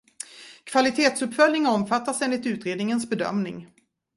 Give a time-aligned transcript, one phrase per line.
[0.63, 3.67] Kvalitetsuppföljning omfattas enligt utredningens bedömning.